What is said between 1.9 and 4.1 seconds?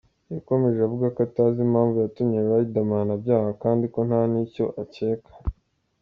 yatumye Riderman abyanga kandi ko